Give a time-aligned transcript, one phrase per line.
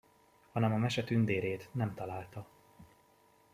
[0.51, 2.45] Hanem a mese tündérét nem találta.